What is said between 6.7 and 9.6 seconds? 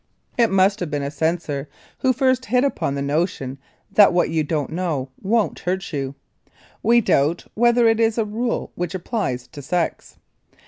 We doubt whether it is a rule which applies